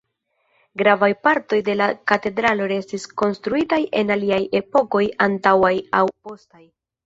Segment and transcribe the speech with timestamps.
[0.81, 6.69] Gravaj partoj de la katedralo estis konstruitaj en aliaj epokoj antaŭaj aŭ postaj.